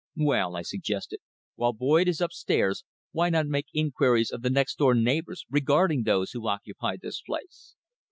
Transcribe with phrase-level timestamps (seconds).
[0.17, 1.19] "Well," I suggested,
[1.53, 6.31] "while Boyd is upstairs, why not make inquiries of the next door neighbours regarding those
[6.31, 7.75] who occupied this place?"